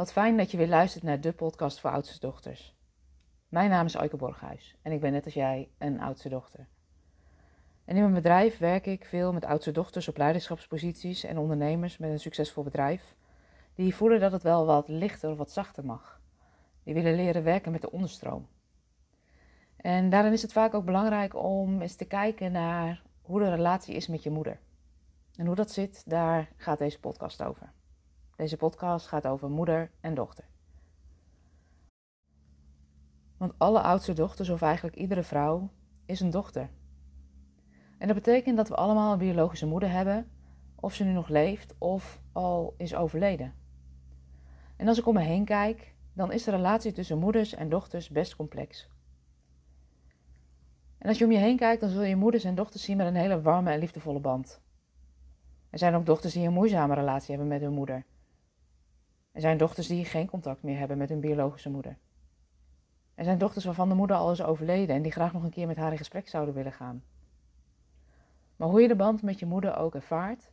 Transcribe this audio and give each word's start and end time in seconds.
Wat 0.00 0.12
fijn 0.12 0.36
dat 0.36 0.50
je 0.50 0.56
weer 0.56 0.68
luistert 0.68 1.04
naar 1.04 1.20
de 1.20 1.32
podcast 1.32 1.80
voor 1.80 1.90
oudste 1.90 2.20
dochters. 2.20 2.76
Mijn 3.48 3.70
naam 3.70 3.86
is 3.86 3.96
Aike 3.96 4.16
Borghuis 4.16 4.76
en 4.82 4.92
ik 4.92 5.00
ben 5.00 5.12
net 5.12 5.24
als 5.24 5.34
jij 5.34 5.68
een 5.78 6.00
oudste 6.00 6.28
dochter. 6.28 6.66
En 7.84 7.96
in 7.96 8.02
mijn 8.02 8.14
bedrijf 8.14 8.58
werk 8.58 8.86
ik 8.86 9.04
veel 9.04 9.32
met 9.32 9.44
oudste 9.44 9.72
dochters 9.72 10.08
op 10.08 10.16
leiderschapsposities 10.16 11.24
en 11.24 11.38
ondernemers 11.38 11.98
met 11.98 12.10
een 12.10 12.20
succesvol 12.20 12.62
bedrijf, 12.62 13.14
die 13.74 13.94
voelen 13.94 14.20
dat 14.20 14.32
het 14.32 14.42
wel 14.42 14.66
wat 14.66 14.88
lichter 14.88 15.30
of 15.30 15.36
wat 15.36 15.50
zachter 15.50 15.84
mag. 15.84 16.20
Die 16.82 16.94
willen 16.94 17.14
leren 17.14 17.44
werken 17.44 17.72
met 17.72 17.80
de 17.80 17.92
onderstroom. 17.92 18.48
En 19.76 20.10
daarin 20.10 20.32
is 20.32 20.42
het 20.42 20.52
vaak 20.52 20.74
ook 20.74 20.84
belangrijk 20.84 21.34
om 21.34 21.80
eens 21.80 21.96
te 21.96 22.04
kijken 22.04 22.52
naar 22.52 23.02
hoe 23.22 23.40
de 23.40 23.50
relatie 23.50 23.94
is 23.94 24.06
met 24.06 24.22
je 24.22 24.30
moeder. 24.30 24.60
En 25.36 25.46
hoe 25.46 25.54
dat 25.54 25.70
zit, 25.70 26.02
daar 26.06 26.48
gaat 26.56 26.78
deze 26.78 27.00
podcast 27.00 27.42
over. 27.42 27.72
Deze 28.40 28.56
podcast 28.56 29.06
gaat 29.06 29.26
over 29.26 29.50
moeder 29.50 29.90
en 30.00 30.14
dochter. 30.14 30.44
Want 33.36 33.52
alle 33.58 33.80
oudste 33.80 34.12
dochters, 34.12 34.48
of 34.48 34.62
eigenlijk 34.62 34.96
iedere 34.96 35.22
vrouw, 35.22 35.70
is 36.06 36.20
een 36.20 36.30
dochter. 36.30 36.70
En 37.98 38.06
dat 38.06 38.16
betekent 38.16 38.56
dat 38.56 38.68
we 38.68 38.74
allemaal 38.74 39.12
een 39.12 39.18
biologische 39.18 39.66
moeder 39.66 39.90
hebben, 39.90 40.30
of 40.74 40.94
ze 40.94 41.04
nu 41.04 41.12
nog 41.12 41.28
leeft 41.28 41.74
of 41.78 42.20
al 42.32 42.74
is 42.76 42.94
overleden. 42.94 43.54
En 44.76 44.88
als 44.88 44.98
ik 44.98 45.06
om 45.06 45.14
me 45.14 45.22
heen 45.22 45.44
kijk, 45.44 45.94
dan 46.12 46.32
is 46.32 46.44
de 46.44 46.50
relatie 46.50 46.92
tussen 46.92 47.18
moeders 47.18 47.54
en 47.54 47.68
dochters 47.68 48.08
best 48.08 48.36
complex. 48.36 48.88
En 50.98 51.08
als 51.08 51.18
je 51.18 51.24
om 51.24 51.32
je 51.32 51.38
heen 51.38 51.56
kijkt, 51.56 51.80
dan 51.80 51.90
zul 51.90 52.02
je 52.02 52.16
moeders 52.16 52.44
en 52.44 52.54
dochters 52.54 52.84
zien 52.84 52.96
met 52.96 53.06
een 53.06 53.14
hele 53.14 53.40
warme 53.40 53.70
en 53.70 53.78
liefdevolle 53.78 54.20
band. 54.20 54.60
Er 55.70 55.78
zijn 55.78 55.94
ook 55.94 56.06
dochters 56.06 56.32
die 56.32 56.46
een 56.46 56.52
moeizame 56.52 56.94
relatie 56.94 57.30
hebben 57.30 57.48
met 57.48 57.60
hun 57.60 57.72
moeder. 57.72 58.04
Er 59.32 59.40
zijn 59.40 59.58
dochters 59.58 59.86
die 59.86 60.04
geen 60.04 60.28
contact 60.28 60.62
meer 60.62 60.78
hebben 60.78 60.98
met 60.98 61.08
hun 61.08 61.20
biologische 61.20 61.70
moeder. 61.70 61.96
Er 63.14 63.24
zijn 63.24 63.38
dochters 63.38 63.64
waarvan 63.64 63.88
de 63.88 63.94
moeder 63.94 64.16
al 64.16 64.32
is 64.32 64.42
overleden 64.42 64.96
en 64.96 65.02
die 65.02 65.12
graag 65.12 65.32
nog 65.32 65.42
een 65.42 65.50
keer 65.50 65.66
met 65.66 65.76
haar 65.76 65.90
in 65.92 65.98
gesprek 65.98 66.28
zouden 66.28 66.54
willen 66.54 66.72
gaan. 66.72 67.02
Maar 68.56 68.68
hoe 68.68 68.80
je 68.80 68.88
de 68.88 68.96
band 68.96 69.22
met 69.22 69.38
je 69.38 69.46
moeder 69.46 69.76
ook 69.76 69.94
ervaart, 69.94 70.50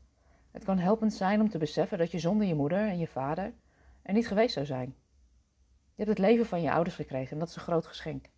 het 0.52 0.64
kan 0.64 0.78
helpend 0.78 1.14
zijn 1.14 1.42
om 1.42 1.50
te 1.50 1.58
beseffen 1.58 1.97
dat 1.97 2.11
je 2.11 2.19
zonder 2.19 2.47
je 2.47 2.56
moeder 2.56 2.88
en 2.88 2.97
je 2.97 3.08
vader 3.08 3.53
er 4.02 4.14
niet 4.14 4.28
geweest 4.28 4.53
zou 4.53 4.66
zijn. 4.66 4.95
Je 5.95 6.03
hebt 6.03 6.17
het 6.17 6.28
leven 6.28 6.45
van 6.45 6.62
je 6.62 6.72
ouders 6.72 6.95
gekregen 6.95 7.31
en 7.31 7.39
dat 7.39 7.47
is 7.47 7.56
een 7.56 7.62
groot 7.62 7.88
geschenk. 7.88 8.30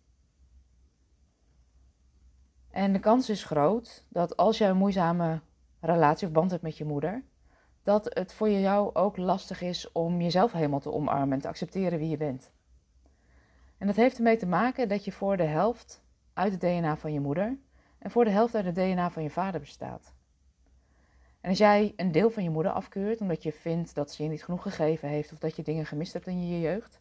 En 2.70 2.92
de 2.92 2.98
kans 2.98 3.28
is 3.28 3.44
groot 3.44 4.04
dat 4.08 4.36
als 4.36 4.58
jij 4.58 4.68
een 4.70 4.76
moeizame 4.76 5.40
relatie 5.80 6.26
of 6.26 6.32
band 6.32 6.50
hebt 6.50 6.62
met 6.62 6.78
je 6.78 6.84
moeder, 6.84 7.22
dat 7.90 8.14
het 8.14 8.32
voor 8.32 8.50
jou 8.50 8.94
ook 8.94 9.16
lastig 9.16 9.62
is 9.62 9.92
om 9.92 10.20
jezelf 10.20 10.52
helemaal 10.52 10.80
te 10.80 10.92
omarmen 10.92 11.32
en 11.32 11.40
te 11.40 11.48
accepteren 11.48 11.98
wie 11.98 12.08
je 12.08 12.16
bent. 12.16 12.52
En 13.78 13.86
dat 13.86 13.96
heeft 13.96 14.16
ermee 14.16 14.36
te 14.36 14.46
maken 14.46 14.88
dat 14.88 15.04
je 15.04 15.12
voor 15.12 15.36
de 15.36 15.42
helft 15.42 16.02
uit 16.32 16.52
het 16.52 16.60
DNA 16.60 16.96
van 16.96 17.12
je 17.12 17.20
moeder 17.20 17.58
en 17.98 18.10
voor 18.10 18.24
de 18.24 18.30
helft 18.30 18.54
uit 18.54 18.64
het 18.64 18.74
DNA 18.74 19.10
van 19.10 19.22
je 19.22 19.30
vader 19.30 19.60
bestaat. 19.60 20.14
En 21.40 21.48
als 21.48 21.58
jij 21.58 21.92
een 21.96 22.12
deel 22.12 22.30
van 22.30 22.42
je 22.42 22.50
moeder 22.50 22.72
afkeurt 22.72 23.20
omdat 23.20 23.42
je 23.42 23.52
vindt 23.52 23.94
dat 23.94 24.12
ze 24.12 24.22
je 24.22 24.28
niet 24.28 24.44
genoeg 24.44 24.62
gegeven 24.62 25.08
heeft 25.08 25.32
of 25.32 25.38
dat 25.38 25.56
je 25.56 25.62
dingen 25.62 25.86
gemist 25.86 26.12
hebt 26.12 26.26
in 26.26 26.48
je 26.48 26.60
jeugd, 26.60 27.00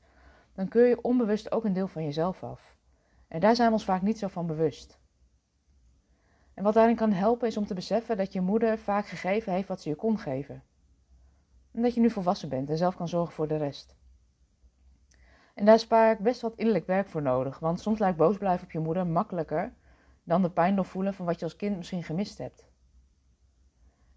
dan 0.54 0.68
keur 0.68 0.88
je 0.88 1.02
onbewust 1.02 1.52
ook 1.52 1.64
een 1.64 1.74
deel 1.74 1.88
van 1.88 2.04
jezelf 2.04 2.44
af. 2.44 2.76
En 3.28 3.40
daar 3.40 3.56
zijn 3.56 3.68
we 3.68 3.74
ons 3.74 3.86
vaak 3.86 4.02
niet 4.02 4.20
zo 4.20 4.28
van 4.28 4.48
bewust. 4.48 5.00
En 6.54 6.64
wat 6.64 6.74
daarin 6.74 6.96
kan 6.96 7.12
helpen 7.12 7.48
is 7.48 7.58
om 7.58 7.66
te 7.66 7.74
beseffen 7.74 8.18
dat 8.18 8.34
je 8.34 8.42
moeder 8.42 8.78
vaak 8.78 9.08
gegeven 9.08 9.54
heeft 9.54 9.68
wat 9.68 9.82
ze 9.82 9.90
je 9.90 9.96
kon 9.96 10.20
geven. 10.20 10.64
En 11.72 11.82
dat 11.82 11.94
je 11.94 12.02
nu 12.02 12.10
volwassen 12.10 12.50
bent 12.50 12.70
en 12.70 12.78
zelf 12.78 12.96
kan 12.96 13.08
zorgen 13.08 13.34
voor 13.34 13.48
de 13.48 13.58
rest. 13.58 13.96
En 15.54 15.66
daar 15.66 15.80
spaar 15.80 16.12
ik 16.12 16.20
best 16.20 16.42
wat 16.42 16.56
innerlijk 16.56 16.88
werk 16.88 17.08
voor 17.08 17.22
nodig, 17.22 17.60
want 17.60 17.80
soms 17.80 18.00
lijkt 18.00 18.18
boos 18.18 18.38
blijven 18.38 18.66
op 18.66 18.72
je 18.72 18.80
moeder 18.80 19.08
makkelijker 19.08 19.74
dan 20.24 20.42
de 20.42 20.50
pijn 20.50 20.76
nog 20.76 20.88
voelen 20.88 21.14
van 21.14 21.26
wat 21.26 21.40
je 21.40 21.46
als 21.46 21.56
kind 21.56 21.78
misschien 21.78 22.04
gemist 22.04 22.38
hebt. 22.38 22.68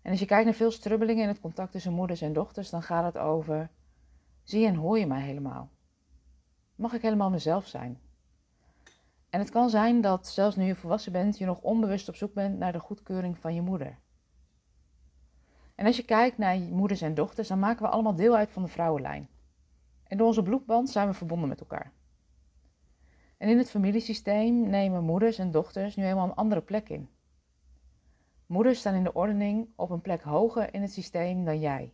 En 0.03 0.11
als 0.11 0.21
je 0.21 0.27
kijkt 0.27 0.45
naar 0.45 0.55
veel 0.55 0.71
strubbelingen 0.71 1.23
in 1.23 1.29
het 1.29 1.41
contact 1.41 1.73
tussen 1.73 1.93
moeders 1.93 2.21
en 2.21 2.33
dochters, 2.33 2.71
dan 2.71 2.83
gaat 2.83 3.05
het 3.05 3.19
over: 3.19 3.71
zie 4.43 4.67
en 4.67 4.75
hoor 4.75 4.99
je 4.99 5.07
mij 5.07 5.23
helemaal? 5.23 5.71
Mag 6.75 6.93
ik 6.93 7.03
helemaal 7.03 7.31
mezelf 7.31 7.67
zijn? 7.67 8.01
En 9.31 9.41
het 9.41 9.51
kan 9.51 9.71
zijn 9.71 10.01
dat 10.01 10.27
zelfs 10.27 10.57
nu 10.57 10.65
je 10.65 10.75
volwassen 10.75 11.13
bent, 11.13 11.39
je 11.39 11.45
nog 11.45 11.61
onbewust 11.61 12.09
op 12.09 12.17
zoek 12.17 12.35
bent 12.35 12.59
naar 12.59 12.73
de 12.73 12.81
goedkeuring 12.81 13.39
van 13.39 13.55
je 13.55 13.63
moeder. 13.63 13.99
En 15.83 15.89
als 15.89 15.97
je 15.97 16.05
kijkt 16.05 16.39
naar 16.39 16.59
moeders 16.59 17.01
en 17.01 17.15
dochters, 17.15 17.49
dan 17.49 17.59
maken 17.59 17.83
we 17.83 17.91
allemaal 17.91 18.15
deel 18.15 18.37
uit 18.37 18.51
van 18.51 18.63
de 18.63 18.69
vrouwenlijn. 18.69 19.29
En 20.05 20.17
door 20.17 20.27
onze 20.27 20.43
bloedband 20.43 20.91
zijn 20.91 21.09
we 21.09 21.15
verbonden 21.15 21.49
met 21.49 21.61
elkaar. 21.61 21.93
En 23.37 23.49
in 23.49 23.59
het 23.59 23.71
familiesysteem 23.71 24.69
nemen 24.69 25.05
moeders 25.05 25.39
en 25.39 25.51
dochters 25.51 25.97
nu 25.97 26.03
helemaal 26.03 26.27
een 26.27 26.35
andere 26.35 26.61
plek 26.61 26.89
in. 26.89 27.09
Moeders 28.47 28.79
staan 28.79 28.95
in 28.95 29.05
de 29.05 29.13
ordening 29.13 29.69
op 29.77 29.91
een 29.91 30.01
plek 30.01 30.23
hoger 30.23 30.75
in 30.75 30.83
het 30.83 30.93
systeem 30.93 31.45
dan 31.45 31.61
jij. 31.61 31.93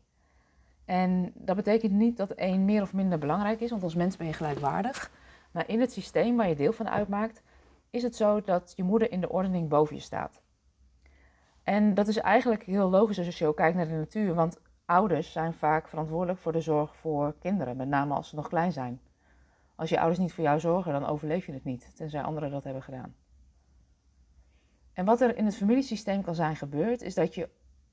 En 0.85 1.33
dat 1.35 1.57
betekent 1.57 1.93
niet 1.93 2.17
dat 2.17 2.33
een 2.35 2.65
meer 2.65 2.83
of 2.83 2.93
minder 2.93 3.19
belangrijk 3.19 3.61
is, 3.61 3.71
want 3.71 3.83
als 3.83 3.95
mens 3.95 4.17
ben 4.17 4.27
je 4.27 4.33
gelijkwaardig. 4.33 5.11
Maar 5.53 5.69
in 5.69 5.81
het 5.81 5.93
systeem 5.93 6.37
waar 6.37 6.49
je 6.49 6.57
deel 6.57 6.73
van 6.73 6.89
uitmaakt, 6.89 7.43
is 7.91 8.03
het 8.03 8.17
zo 8.17 8.41
dat 8.41 8.73
je 8.77 8.83
moeder 8.83 9.11
in 9.11 9.21
de 9.21 9.31
ordening 9.31 9.69
boven 9.69 9.97
je 9.97 10.03
staat. 10.03 10.43
En 11.69 11.95
dat 11.95 12.09
is 12.09 12.17
eigenlijk 12.17 12.63
heel 12.63 12.91
logisch 12.91 13.19
als 13.19 13.39
je 13.39 13.47
ook 13.47 13.57
kijkt 13.57 13.77
naar 13.77 13.87
de 13.89 13.93
natuur, 13.93 14.35
want 14.35 14.61
ouders 14.85 15.33
zijn 15.33 15.55
vaak 15.55 15.89
verantwoordelijk 15.89 16.39
voor 16.39 16.53
de 16.53 16.61
zorg 16.61 16.97
voor 16.97 17.35
kinderen, 17.39 17.77
met 17.77 17.89
name 17.89 18.15
als 18.15 18.29
ze 18.29 18.35
nog 18.35 18.49
klein 18.49 18.73
zijn. 18.73 19.01
Als 19.75 19.89
je 19.89 19.99
ouders 19.99 20.19
niet 20.19 20.33
voor 20.33 20.45
jou 20.45 20.61
zorgen, 20.61 20.93
dan 20.93 21.07
overleef 21.07 21.47
je 21.47 21.53
het 21.53 21.65
niet, 21.65 21.97
tenzij 21.97 22.23
anderen 22.23 22.51
dat 22.51 22.65
hebben 22.65 22.83
gedaan. 22.83 23.15
En 24.93 25.05
wat 25.05 25.21
er 25.21 25.37
in 25.37 25.45
het 25.45 25.57
familiesysteem 25.57 26.23
kan 26.23 26.35
zijn 26.35 26.57
gebeurd, 26.57 27.03
is 27.03 27.15
dat 27.15 27.35
je 27.35 27.49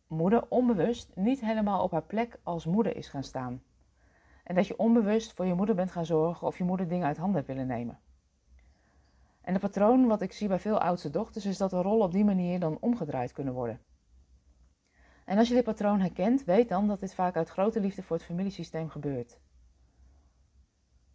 moeder 0.08 0.50
onbewust 0.50 1.16
niet 1.16 1.42
helemaal 1.42 1.84
op 1.84 1.92
haar 1.92 2.06
plek 2.06 2.40
als 2.44 2.66
moeder 2.66 2.96
is 2.96 3.08
gaan 3.08 3.24
staan. 3.24 3.64
En 4.44 4.56
dat 4.56 4.68
je 4.68 4.78
onbewust 4.78 5.34
voor 5.34 5.46
je 5.46 5.54
moeder 5.54 5.76
bent 5.76 5.92
gaan 5.92 6.06
zorgen 6.06 6.48
of 6.48 6.58
je 6.58 6.64
moeder 6.64 6.88
dingen 6.88 7.08
uit 7.08 7.18
handen 7.18 7.36
hebt 7.36 7.48
willen 7.48 7.68
nemen. 7.68 8.00
En 9.46 9.54
het 9.54 9.62
patroon 9.62 10.08
wat 10.08 10.22
ik 10.22 10.32
zie 10.32 10.48
bij 10.48 10.60
veel 10.60 10.80
oudste 10.80 11.10
dochters 11.10 11.46
is 11.46 11.58
dat 11.58 11.70
de 11.70 11.82
rollen 11.82 12.06
op 12.06 12.12
die 12.12 12.26
manier 12.26 12.60
dan 12.60 12.78
omgedraaid 12.80 13.32
kunnen 13.32 13.54
worden. 13.54 13.80
En 15.26 15.38
als 15.38 15.48
je 15.48 15.54
dit 15.54 15.64
patroon 15.64 16.00
herkent, 16.00 16.44
weet 16.44 16.70
dan 16.70 16.88
dat 16.88 17.00
dit 17.00 17.14
vaak 17.14 17.36
uit 17.36 17.50
grote 17.50 17.80
liefde 17.80 18.04
voor 18.04 18.16
het 18.16 18.26
familiesysteem 18.26 18.90
gebeurt. 18.90 19.40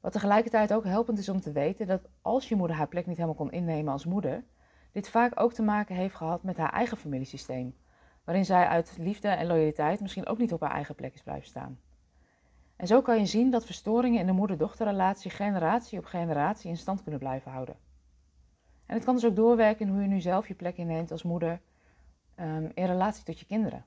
Wat 0.01 0.13
tegelijkertijd 0.13 0.73
ook 0.73 0.85
helpend 0.85 1.19
is 1.19 1.29
om 1.29 1.41
te 1.41 1.53
weten 1.53 1.87
dat 1.87 2.09
als 2.23 2.49
je 2.49 2.57
moeder 2.57 2.77
haar 2.77 2.89
plek 2.89 3.07
niet 3.07 3.17
helemaal 3.17 3.37
kon 3.37 3.51
innemen 3.51 3.93
als 3.93 4.05
moeder, 4.05 4.45
dit 4.93 5.09
vaak 5.09 5.41
ook 5.41 5.53
te 5.53 5.63
maken 5.63 5.95
heeft 5.95 6.15
gehad 6.15 6.43
met 6.43 6.57
haar 6.57 6.73
eigen 6.73 6.97
familiesysteem, 6.97 7.77
waarin 8.25 8.45
zij 8.45 8.67
uit 8.67 8.97
liefde 8.99 9.29
en 9.29 9.47
loyaliteit 9.47 10.01
misschien 10.01 10.27
ook 10.27 10.39
niet 10.39 10.53
op 10.53 10.61
haar 10.61 10.75
eigen 10.75 10.95
plek 10.95 11.15
is 11.15 11.23
blijven 11.23 11.49
staan. 11.49 11.81
En 12.77 12.87
zo 12.87 13.03
kan 13.03 13.19
je 13.19 13.27
zien 13.27 13.51
dat 13.51 13.67
verstoringen 13.67 14.21
in 14.21 14.27
de 14.27 14.33
moeder-dochterrelatie 14.33 15.31
generatie 15.31 15.99
op 15.99 16.05
generatie 16.05 16.71
in 16.71 16.77
stand 16.77 17.03
kunnen 17.03 17.21
blijven 17.21 17.51
houden. 17.51 17.89
En 18.91 18.97
het 18.97 19.05
kan 19.05 19.15
dus 19.15 19.25
ook 19.25 19.37
doorwerken 19.37 19.87
in 19.87 19.93
hoe 19.93 20.03
je 20.03 20.09
nu 20.09 20.21
zelf 20.21 20.49
je 20.49 20.55
plek 20.55 20.77
inneemt 20.77 21.11
als 21.11 21.23
moeder 21.23 21.61
um, 22.41 22.71
in 22.75 22.85
relatie 22.85 23.25
tot 23.25 23.39
je 23.39 23.47
kinderen. 23.47 23.85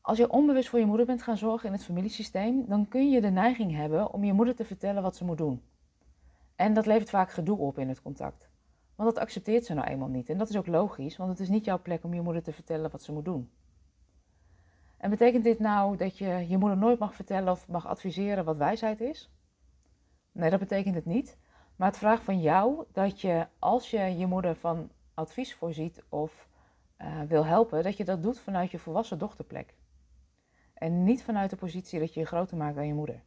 Als 0.00 0.18
je 0.18 0.30
onbewust 0.30 0.68
voor 0.68 0.78
je 0.78 0.86
moeder 0.86 1.06
bent 1.06 1.22
gaan 1.22 1.36
zorgen 1.36 1.66
in 1.66 1.74
het 1.74 1.84
familiesysteem, 1.84 2.66
dan 2.66 2.88
kun 2.88 3.10
je 3.10 3.20
de 3.20 3.30
neiging 3.30 3.74
hebben 3.74 4.12
om 4.12 4.24
je 4.24 4.32
moeder 4.32 4.54
te 4.54 4.64
vertellen 4.64 5.02
wat 5.02 5.16
ze 5.16 5.24
moet 5.24 5.38
doen. 5.38 5.62
En 6.56 6.74
dat 6.74 6.86
levert 6.86 7.10
vaak 7.10 7.30
gedoe 7.30 7.58
op 7.58 7.78
in 7.78 7.88
het 7.88 8.02
contact. 8.02 8.48
Want 8.94 9.14
dat 9.14 9.22
accepteert 9.22 9.64
ze 9.64 9.74
nou 9.74 9.88
eenmaal 9.88 10.08
niet. 10.08 10.28
En 10.28 10.38
dat 10.38 10.48
is 10.48 10.56
ook 10.56 10.66
logisch, 10.66 11.16
want 11.16 11.30
het 11.30 11.40
is 11.40 11.48
niet 11.48 11.64
jouw 11.64 11.82
plek 11.82 12.04
om 12.04 12.14
je 12.14 12.20
moeder 12.20 12.42
te 12.42 12.52
vertellen 12.52 12.90
wat 12.90 13.02
ze 13.02 13.12
moet 13.12 13.24
doen. 13.24 13.50
En 14.96 15.10
betekent 15.10 15.44
dit 15.44 15.58
nou 15.58 15.96
dat 15.96 16.18
je 16.18 16.44
je 16.48 16.58
moeder 16.58 16.78
nooit 16.78 16.98
mag 16.98 17.14
vertellen 17.14 17.52
of 17.52 17.68
mag 17.68 17.86
adviseren 17.86 18.44
wat 18.44 18.56
wijsheid 18.56 19.00
is? 19.00 19.30
Nee, 20.32 20.50
dat 20.50 20.60
betekent 20.60 20.94
het 20.94 21.06
niet. 21.06 21.36
Maar 21.76 21.88
het 21.88 21.98
vraagt 21.98 22.22
van 22.22 22.40
jou 22.40 22.84
dat 22.92 23.20
je, 23.20 23.46
als 23.58 23.90
je 23.90 23.98
je 23.98 24.26
moeder 24.26 24.56
van 24.56 24.90
advies 25.14 25.54
voorziet 25.54 26.02
of 26.08 26.48
uh, 26.98 27.20
wil 27.20 27.46
helpen, 27.46 27.82
dat 27.82 27.96
je 27.96 28.04
dat 28.04 28.22
doet 28.22 28.40
vanuit 28.40 28.70
je 28.70 28.78
volwassen 28.78 29.18
dochterplek. 29.18 29.74
En 30.74 31.04
niet 31.04 31.24
vanuit 31.24 31.50
de 31.50 31.56
positie 31.56 31.98
dat 31.98 32.14
je 32.14 32.20
je 32.20 32.26
groter 32.26 32.56
maakt 32.56 32.74
dan 32.74 32.86
je 32.86 32.94
moeder. 32.94 33.22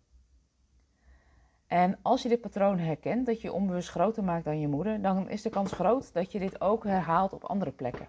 En 1.68 2.00
als 2.02 2.22
je 2.22 2.30
dit 2.30 2.42
patroon 2.42 2.80
herkent, 2.80 3.26
dat 3.26 3.42
je 3.42 3.52
onbewust 3.52 3.90
groter 3.90 4.24
maakt 4.24 4.46
dan 4.46 4.60
je 4.60 4.68
moeder, 4.68 5.02
dan 5.02 5.30
is 5.30 5.42
de 5.42 5.50
kans 5.50 5.72
groot 5.72 6.14
dat 6.14 6.32
je 6.32 6.40
dit 6.40 6.62
ook 6.62 6.84
herhaalt 6.84 7.34
op 7.34 7.44
andere 7.44 7.72
plekken. 7.72 8.08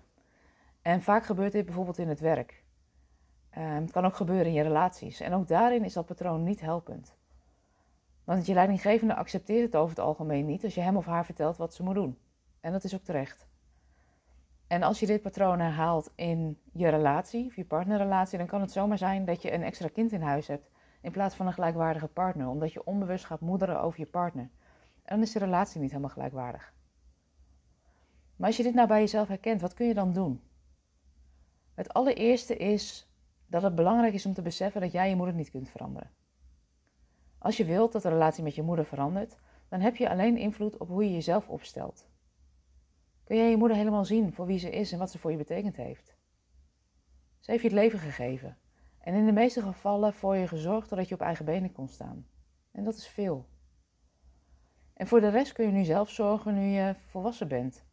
En 0.83 1.03
vaak 1.03 1.25
gebeurt 1.25 1.53
dit 1.53 1.65
bijvoorbeeld 1.65 1.99
in 1.99 2.09
het 2.09 2.21
werk. 2.21 2.63
Het 3.49 3.91
kan 3.91 4.05
ook 4.05 4.17
gebeuren 4.17 4.47
in 4.47 4.53
je 4.53 4.63
relaties. 4.63 5.21
En 5.21 5.33
ook 5.33 5.49
daarin 5.49 5.85
is 5.85 5.93
dat 5.93 6.07
patroon 6.07 6.43
niet 6.43 6.61
helpend. 6.61 7.17
Want 8.29 8.47
je 8.47 8.55
leidinggevende 8.55 9.15
accepteert 9.15 9.65
het 9.65 9.77
over 9.77 9.97
het 9.97 10.05
algemeen 10.05 10.47
niet 10.47 10.65
als 10.65 10.75
je 10.75 10.81
hem 10.81 10.97
of 10.97 11.07
haar 11.07 11.25
vertelt 11.25 11.57
wat 11.57 11.75
ze 11.75 11.83
moet 11.83 11.95
doen. 11.95 12.19
En 12.61 12.73
dat 12.73 12.85
is 12.85 12.95
ook 12.95 13.03
terecht. 13.03 13.49
En 14.67 14.83
als 14.83 15.01
je 15.01 15.07
dit 15.07 15.23
patroon 15.23 15.61
herhaalt 15.61 16.13
in 16.15 16.59
je 16.73 16.89
relatie, 16.89 17.47
of 17.47 17.57
je 17.57 17.65
partnerrelatie, 17.65 18.39
dan 18.39 18.47
kan 18.47 18.61
het 18.61 18.73
zomaar 18.73 18.99
zijn 18.99 19.25
dat 19.25 19.43
je 19.43 19.53
een 19.53 19.63
extra 19.63 19.89
kind 19.89 20.13
in 20.13 20.21
huis 20.21 20.47
hebt 20.47 20.71
in 21.01 21.11
plaats 21.11 21.35
van 21.35 21.47
een 21.47 21.53
gelijkwaardige 21.53 22.09
partner, 22.09 22.49
omdat 22.49 22.73
je 22.73 22.85
onbewust 22.85 23.25
gaat 23.25 23.41
moederen 23.41 23.81
over 23.81 24.01
je 24.01 24.07
partner. 24.07 24.51
En 25.03 25.15
dan 25.15 25.23
is 25.23 25.33
de 25.33 25.39
relatie 25.39 25.81
niet 25.81 25.91
helemaal 25.91 26.11
gelijkwaardig. 26.11 26.75
Maar 28.37 28.47
als 28.47 28.57
je 28.57 28.63
dit 28.63 28.75
nou 28.75 28.89
bij 28.89 29.01
jezelf 29.01 29.29
herkent, 29.29 29.61
wat 29.61 29.75
kun 29.75 29.87
je 29.87 29.95
dan 29.95 30.13
doen? 30.13 30.43
Het 31.75 31.93
allereerste 31.93 32.57
is 32.57 33.09
dat 33.47 33.63
het 33.63 33.75
belangrijk 33.75 34.15
is 34.15 34.27
om 34.27 34.35
te 34.35 34.43
beseffen 34.43 34.81
dat 34.81 34.93
jij 34.93 35.09
je 35.09 35.17
moeder 35.17 35.35
niet 35.35 35.51
kunt 35.51 35.69
veranderen. 35.69 36.11
Als 37.39 37.57
je 37.57 37.65
wilt 37.65 37.93
dat 37.93 38.03
de 38.03 38.09
relatie 38.09 38.43
met 38.43 38.55
je 38.55 38.63
moeder 38.63 38.85
verandert, 38.85 39.39
dan 39.69 39.81
heb 39.81 39.97
je 39.97 40.11
alleen 40.11 40.37
invloed 40.37 40.77
op 40.77 40.89
hoe 40.89 41.05
je 41.05 41.13
jezelf 41.13 41.49
opstelt. 41.49 42.07
Kun 43.25 43.37
jij 43.37 43.51
je 43.51 43.57
moeder 43.57 43.77
helemaal 43.77 44.05
zien 44.05 44.33
voor 44.33 44.47
wie 44.47 44.59
ze 44.59 44.71
is 44.71 44.93
en 44.93 44.99
wat 44.99 45.11
ze 45.11 45.19
voor 45.19 45.31
je 45.31 45.37
betekend 45.37 45.77
heeft? 45.77 46.17
Ze 47.39 47.51
heeft 47.51 47.63
je 47.63 47.69
het 47.69 47.79
leven 47.79 47.99
gegeven 47.99 48.59
en 48.99 49.15
in 49.15 49.27
de 49.27 49.33
meeste 49.33 49.63
gevallen 49.63 50.15
voor 50.15 50.37
je 50.37 50.49
gezorgd 50.49 50.89
doordat 50.89 51.09
je 51.09 51.15
op 51.15 51.21
eigen 51.21 51.45
benen 51.45 51.73
kon 51.73 51.89
staan. 51.89 52.27
En 52.73 52.85
dat 52.85 52.95
is 52.95 53.09
veel. 53.09 53.47
En 54.95 55.07
voor 55.07 55.21
de 55.21 55.29
rest 55.29 55.53
kun 55.53 55.67
je 55.67 55.73
nu 55.73 55.85
zelf 55.85 56.11
zorgen 56.11 56.55
nu 56.55 56.61
je 56.61 56.95
volwassen 57.07 57.49
bent. 57.49 57.85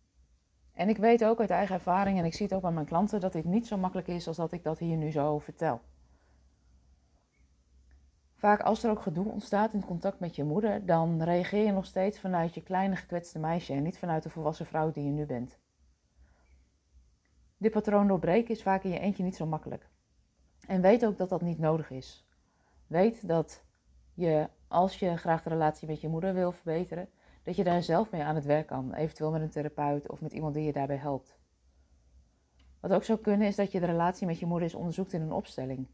En 0.74 0.90
ik 0.90 0.98
weet 0.98 1.26
ook 1.26 1.40
uit 1.40 1.50
eigen 1.50 1.76
ervaring 1.76 2.18
en 2.20 2.26
ik 2.26 2.34
zie 2.34 2.46
het 2.46 2.56
ook 2.56 2.62
bij 2.62 2.72
mijn 2.72 2.86
klanten 2.86 3.20
dat 3.20 3.34
dit 3.34 3.46
niet 3.46 3.68
zo 3.68 3.78
makkelijk 3.78 4.08
is 4.08 4.28
als 4.28 4.38
dat 4.38 4.52
ik 4.52 4.64
dat 4.64 4.80
hier 4.80 4.98
nu 4.98 5.12
zo 5.12 5.40
vertel. 5.40 5.82
Vaak 8.46 8.62
als 8.62 8.84
er 8.84 8.90
ook 8.90 9.02
gedoe 9.02 9.32
ontstaat 9.32 9.74
in 9.74 9.86
contact 9.86 10.20
met 10.20 10.36
je 10.36 10.44
moeder, 10.44 10.86
dan 10.86 11.24
reageer 11.24 11.66
je 11.66 11.72
nog 11.72 11.86
steeds 11.86 12.20
vanuit 12.20 12.54
je 12.54 12.64
kleine 12.64 12.96
gekwetste 12.96 13.40
meisje 13.40 13.74
en 13.74 13.84
niet 13.84 13.98
vanuit 13.98 14.24
de 14.24 14.30
volwassen 14.30 14.66
vrouw 14.66 14.92
die 14.92 15.04
je 15.04 15.10
nu 15.10 15.26
bent. 15.26 15.60
Dit 17.58 17.72
patroon 17.72 18.08
doorbreken 18.08 18.56
is 18.56 18.64
vaak 18.64 18.84
in 18.84 18.90
je 18.90 19.00
eentje 19.00 19.24
niet 19.24 19.36
zo 19.36 19.46
makkelijk. 19.46 19.90
En 20.68 20.82
weet 20.82 21.06
ook 21.06 21.18
dat 21.18 21.30
dat 21.30 21.42
niet 21.42 21.60
nodig 21.60 21.90
is. 21.90 22.28
Weet 22.88 23.28
dat 23.28 23.64
je, 24.14 24.50
als 24.68 25.00
je 25.00 25.18
graag 25.18 25.44
de 25.44 25.50
relatie 25.50 25.88
met 25.88 26.02
je 26.02 26.08
moeder 26.08 26.34
wil 26.34 26.52
verbeteren, 26.52 27.10
dat 27.44 27.56
je 27.56 27.64
daar 27.64 27.84
zelf 27.84 28.12
mee 28.12 28.24
aan 28.24 28.36
het 28.36 28.46
werk 28.46 28.68
kan, 28.68 28.94
eventueel 28.94 29.32
met 29.32 29.42
een 29.42 29.50
therapeut 29.50 30.10
of 30.10 30.22
met 30.22 30.34
iemand 30.34 30.54
die 30.54 30.64
je 30.64 30.74
daarbij 30.74 30.98
helpt. 30.98 31.38
Wat 32.80 32.94
ook 32.94 33.04
zou 33.04 33.20
kunnen 33.20 33.48
is 33.48 33.56
dat 33.56 33.72
je 33.72 33.80
de 33.80 33.86
relatie 33.86 34.28
met 34.28 34.40
je 34.40 34.46
moeder 34.46 34.64
eens 34.64 34.78
onderzoekt 34.78 35.14
in 35.14 35.22
een 35.22 35.34
opstelling. 35.34 35.88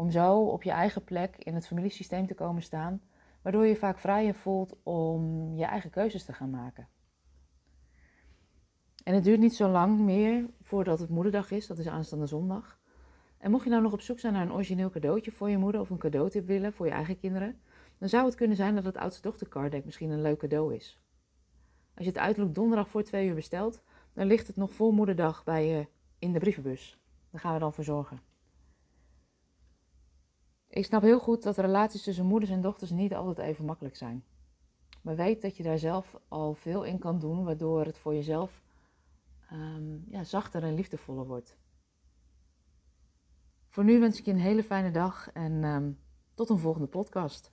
Om 0.00 0.10
zo 0.10 0.44
op 0.44 0.62
je 0.62 0.70
eigen 0.70 1.04
plek 1.04 1.36
in 1.36 1.54
het 1.54 1.66
familiesysteem 1.66 2.26
te 2.26 2.34
komen 2.34 2.62
staan, 2.62 3.02
waardoor 3.42 3.66
je 3.66 3.76
vaak 3.76 3.98
vrijer 3.98 4.34
voelt 4.34 4.76
om 4.82 5.54
je 5.56 5.64
eigen 5.64 5.90
keuzes 5.90 6.24
te 6.24 6.32
gaan 6.32 6.50
maken. 6.50 6.88
En 9.04 9.14
het 9.14 9.24
duurt 9.24 9.40
niet 9.40 9.54
zo 9.54 9.68
lang 9.68 9.98
meer 9.98 10.50
voordat 10.62 10.98
het 10.98 11.08
moederdag 11.08 11.50
is, 11.50 11.66
dat 11.66 11.78
is 11.78 11.86
aanstaande 11.86 12.26
zondag. 12.26 12.78
En 13.38 13.50
mocht 13.50 13.64
je 13.64 13.70
nou 13.70 13.82
nog 13.82 13.92
op 13.92 14.00
zoek 14.00 14.18
zijn 14.18 14.32
naar 14.32 14.42
een 14.42 14.52
origineel 14.52 14.90
cadeautje 14.90 15.30
voor 15.30 15.50
je 15.50 15.58
moeder 15.58 15.80
of 15.80 15.90
een 15.90 15.98
cadeautip 15.98 16.46
willen 16.46 16.72
voor 16.72 16.86
je 16.86 16.92
eigen 16.92 17.18
kinderen, 17.18 17.60
dan 17.98 18.08
zou 18.08 18.24
het 18.24 18.34
kunnen 18.34 18.56
zijn 18.56 18.74
dat 18.74 18.84
het 18.84 18.96
oudste 18.96 19.22
dochter 19.22 19.48
card 19.48 19.84
misschien 19.84 20.10
een 20.10 20.22
leuk 20.22 20.38
cadeau 20.38 20.74
is. 20.74 21.00
Als 21.94 22.04
je 22.04 22.12
het 22.12 22.20
uiterlijk 22.20 22.54
donderdag 22.54 22.88
voor 22.88 23.02
twee 23.02 23.28
uur 23.28 23.34
bestelt, 23.34 23.82
dan 24.12 24.26
ligt 24.26 24.46
het 24.46 24.56
nog 24.56 24.72
voor 24.72 24.92
moederdag 24.92 25.44
bij 25.44 25.66
je 25.66 25.86
in 26.18 26.32
de 26.32 26.38
brievenbus. 26.38 26.98
Daar 27.30 27.40
gaan 27.40 27.54
we 27.54 27.60
dan 27.60 27.72
voor 27.72 27.84
zorgen. 27.84 28.29
Ik 30.70 30.84
snap 30.84 31.02
heel 31.02 31.18
goed 31.18 31.42
dat 31.42 31.56
relaties 31.56 32.02
tussen 32.02 32.26
moeders 32.26 32.50
en 32.50 32.60
dochters 32.60 32.90
niet 32.90 33.14
altijd 33.14 33.38
even 33.38 33.64
makkelijk 33.64 33.96
zijn. 33.96 34.24
Maar 35.02 35.16
weet 35.16 35.42
dat 35.42 35.56
je 35.56 35.62
daar 35.62 35.78
zelf 35.78 36.20
al 36.28 36.54
veel 36.54 36.84
in 36.84 36.98
kan 36.98 37.18
doen, 37.18 37.44
waardoor 37.44 37.84
het 37.84 37.98
voor 37.98 38.14
jezelf 38.14 38.62
um, 39.52 40.04
ja, 40.08 40.24
zachter 40.24 40.62
en 40.62 40.74
liefdevoller 40.74 41.26
wordt. 41.26 41.56
Voor 43.68 43.84
nu 43.84 44.00
wens 44.00 44.18
ik 44.18 44.24
je 44.24 44.30
een 44.30 44.38
hele 44.38 44.62
fijne 44.62 44.90
dag 44.90 45.32
en 45.32 45.64
um, 45.64 45.98
tot 46.34 46.48
een 46.48 46.58
volgende 46.58 46.86
podcast. 46.86 47.52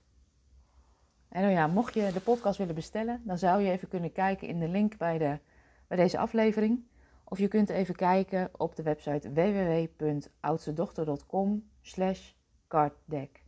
En 1.28 1.42
nou 1.42 1.52
ja, 1.52 1.66
mocht 1.66 1.94
je 1.94 2.10
de 2.12 2.20
podcast 2.20 2.58
willen 2.58 2.74
bestellen, 2.74 3.22
dan 3.24 3.38
zou 3.38 3.62
je 3.62 3.70
even 3.70 3.88
kunnen 3.88 4.12
kijken 4.12 4.48
in 4.48 4.58
de 4.58 4.68
link 4.68 4.96
bij, 4.96 5.18
de, 5.18 5.38
bij 5.86 5.96
deze 5.96 6.18
aflevering. 6.18 6.86
Of 7.24 7.38
je 7.38 7.48
kunt 7.48 7.68
even 7.68 7.94
kijken 7.94 8.50
op 8.56 8.76
de 8.76 8.82
website 8.82 9.32
www.oudstedochter.com 9.32 11.70
slash 11.80 12.36
carddeck. 12.68 13.42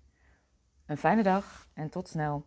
Een 0.87 0.97
fijne 0.97 1.23
dag 1.23 1.69
en 1.75 1.91
tot 1.91 2.09
snel. 2.09 2.47